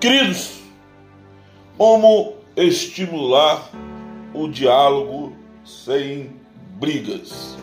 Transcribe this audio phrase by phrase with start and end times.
[0.00, 0.52] Queridos,
[1.76, 3.70] como estimular
[4.32, 6.30] o diálogo sem
[6.78, 7.54] brigas?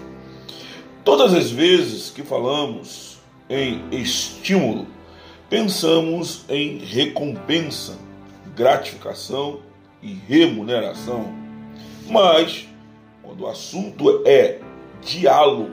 [1.04, 3.18] Todas as vezes que falamos
[3.50, 4.86] em estímulo,
[5.50, 7.98] pensamos em recompensa,
[8.56, 9.62] gratificação
[10.00, 11.34] e remuneração.
[12.08, 12.68] Mas,
[13.24, 14.60] quando o assunto é
[15.02, 15.72] diálogo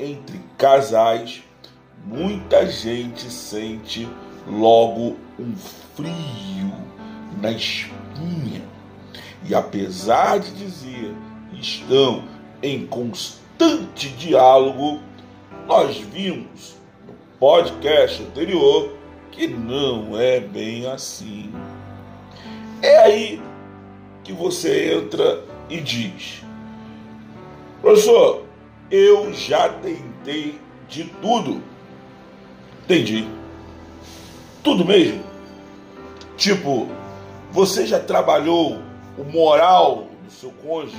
[0.00, 1.44] entre casais,
[2.04, 4.08] muita gente sente
[4.44, 6.72] logo um frio
[7.40, 8.62] na espinha.
[9.46, 11.14] E apesar de dizer
[11.52, 12.24] estão
[12.62, 15.00] em constante diálogo,
[15.66, 18.92] nós vimos no podcast anterior
[19.30, 21.52] que não é bem assim.
[22.80, 23.42] É aí
[24.22, 26.42] que você entra e diz:
[27.80, 28.44] Professor,
[28.90, 30.58] eu já tentei
[30.88, 31.62] de tudo.
[32.84, 33.26] Entendi.
[34.62, 35.23] Tudo mesmo?
[36.36, 36.88] Tipo,
[37.50, 38.78] você já trabalhou
[39.16, 40.96] o moral do seu cônjuge?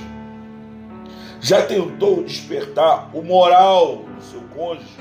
[1.40, 4.96] Já tentou despertar o moral do seu cônjuge?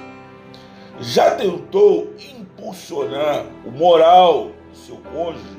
[1.00, 5.58] Já tentou impulsionar o moral do seu cônjuge?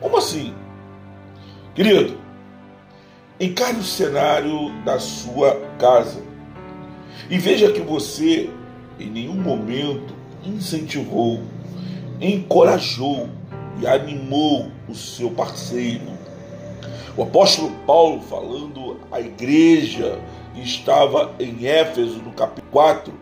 [0.00, 0.54] Como assim?
[1.74, 2.18] Querido,
[3.40, 6.22] encare o cenário da sua casa
[7.28, 8.50] e veja que você
[8.98, 11.42] em nenhum momento incentivou,
[12.20, 13.28] encorajou
[13.80, 16.16] e animou o seu parceiro.
[17.16, 20.18] O apóstolo Paulo, falando à igreja
[20.54, 23.14] que estava em Éfeso, no capítulo 4,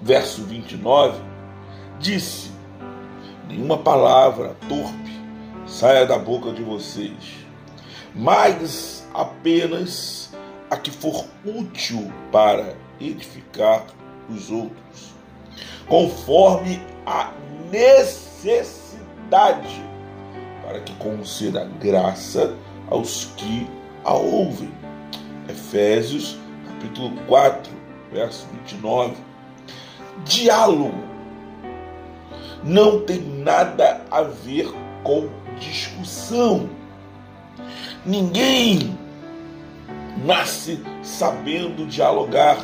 [0.00, 1.20] verso 29,
[1.98, 2.50] disse:
[3.48, 5.12] Nenhuma palavra torpe
[5.66, 7.46] saia da boca de vocês,
[8.14, 10.32] mas apenas
[10.70, 13.84] a que for útil para edificar
[14.28, 15.12] os outros,
[15.86, 17.30] conforme a
[17.70, 19.01] necessidade,
[20.62, 22.54] para que conceda graça
[22.90, 23.66] aos que
[24.04, 24.70] a ouvem.
[25.48, 26.36] Efésios
[26.68, 27.72] capítulo 4,
[28.12, 29.14] verso 29.
[30.26, 31.02] Diálogo
[32.62, 34.70] não tem nada a ver
[35.02, 36.68] com discussão.
[38.04, 38.98] Ninguém
[40.26, 42.58] nasce sabendo dialogar,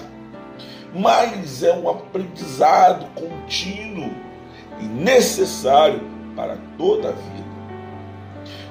[0.95, 4.13] mas é um aprendizado contínuo
[4.79, 7.49] e necessário para toda a vida.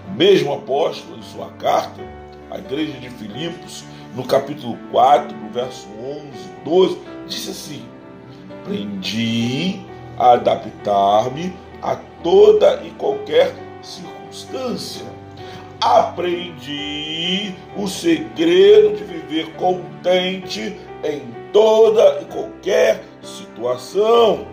[0.07, 2.01] O mesmo apóstolo, em sua carta
[2.49, 3.83] à igreja de Filipos,
[4.15, 6.21] no capítulo 4, no verso 11,
[6.63, 7.85] 12, disse assim:
[8.61, 9.81] Aprendi
[10.17, 15.05] a adaptar-me a toda e qualquer circunstância.
[15.81, 24.47] Aprendi o segredo de viver contente em toda e qualquer situação.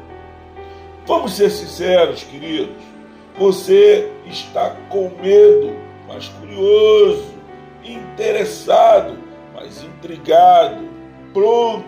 [1.06, 2.93] Vamos ser sinceros, queridos.
[3.36, 5.74] Você está com medo,
[6.06, 7.34] mas curioso,
[7.82, 9.18] interessado,
[9.52, 10.88] mas intrigado,
[11.32, 11.84] pronto,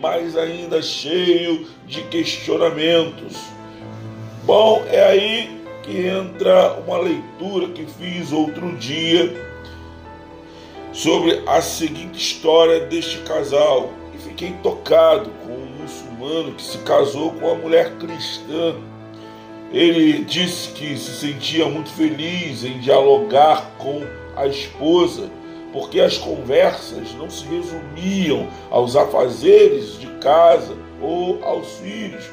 [0.00, 3.36] mas ainda cheio de questionamentos.
[4.44, 9.32] Bom, é aí que entra uma leitura que fiz outro dia
[10.92, 17.32] sobre a seguinte história deste casal e fiquei tocado com um muçulmano que se casou
[17.32, 18.74] com uma mulher cristã.
[19.72, 24.02] Ele disse que se sentia muito feliz em dialogar com
[24.36, 25.30] a esposa,
[25.72, 32.24] porque as conversas não se resumiam aos afazeres de casa ou aos filhos,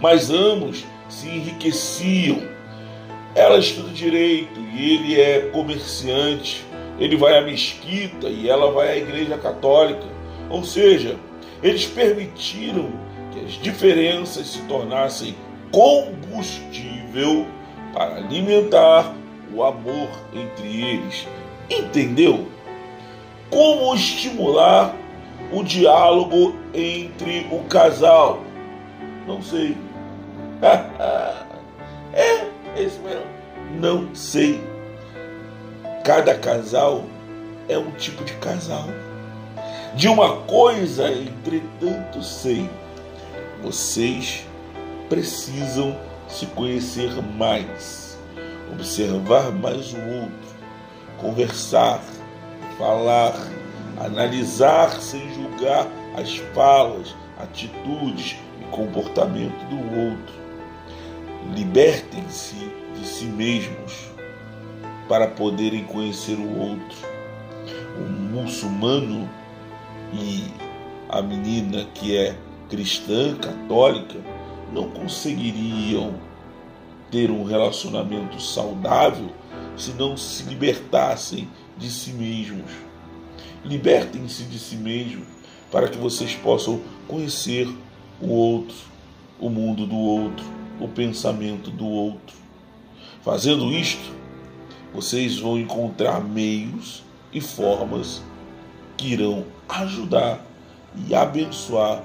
[0.00, 2.42] mas ambos se enriqueciam.
[3.34, 6.64] Ela estuda direito e ele é comerciante.
[6.98, 10.04] Ele vai à mesquita e ela vai à igreja católica.
[10.50, 11.16] Ou seja,
[11.62, 12.90] eles permitiram
[13.32, 15.34] que as diferenças se tornassem
[15.72, 17.46] combustível
[17.92, 19.12] para alimentar
[19.52, 21.26] o amor entre eles.
[21.68, 22.46] Entendeu?
[23.50, 24.94] Como estimular
[25.50, 28.42] o diálogo entre o casal?
[29.26, 29.76] Não sei.
[32.12, 32.46] é,
[32.80, 33.26] isso mesmo.
[33.80, 34.62] Não sei.
[36.04, 37.04] Cada casal
[37.68, 38.86] é um tipo de casal.
[39.94, 42.68] De uma coisa, entretanto, sei.
[43.62, 44.44] Vocês
[45.12, 45.94] precisam
[46.26, 48.18] se conhecer mais,
[48.72, 50.56] observar mais o outro,
[51.18, 52.02] conversar,
[52.78, 53.34] falar,
[54.00, 55.86] analisar sem julgar
[56.16, 60.42] as falas, atitudes e comportamento do outro
[61.54, 62.54] Libertem-se
[62.94, 64.10] de si mesmos
[65.08, 66.96] para poderem conhecer o outro.
[67.98, 69.28] O muçulmano
[70.14, 70.44] e
[71.08, 72.34] a menina que é
[72.70, 74.18] cristã, católica,
[74.72, 76.14] não conseguiriam
[77.10, 79.30] ter um relacionamento saudável
[79.76, 82.70] se não se libertassem de si mesmos.
[83.64, 85.26] Libertem-se de si mesmos
[85.70, 87.68] para que vocês possam conhecer
[88.20, 88.76] o outro,
[89.38, 90.44] o mundo do outro,
[90.80, 92.36] o pensamento do outro.
[93.22, 94.12] Fazendo isto,
[94.92, 97.02] vocês vão encontrar meios
[97.32, 98.22] e formas
[98.96, 100.44] que irão ajudar
[101.08, 102.02] e abençoar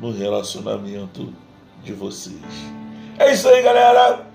[0.00, 1.32] no relacionamento
[1.84, 2.34] de vocês.
[3.18, 4.26] É isso aí, galera.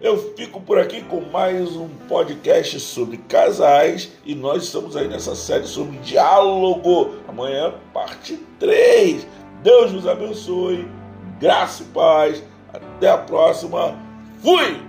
[0.00, 5.34] Eu fico por aqui com mais um podcast sobre casais e nós estamos aí nessa
[5.34, 7.14] série sobre diálogo.
[7.26, 9.26] Amanhã, parte 3.
[9.62, 10.86] Deus nos abençoe,
[11.40, 12.42] graça e paz.
[12.72, 13.98] Até a próxima.
[14.42, 14.85] Fui!